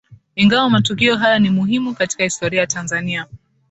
[0.35, 3.25] Ingawa matukio haya ni muhimu katika historia ya Tanzania